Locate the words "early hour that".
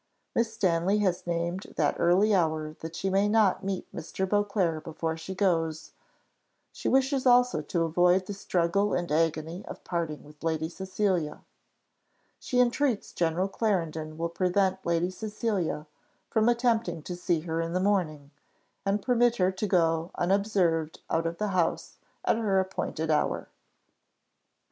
1.99-2.95